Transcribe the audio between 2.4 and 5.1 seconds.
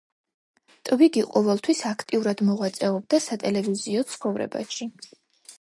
მოღვაწეობდა სატელევიზიო ცხოვრებაში.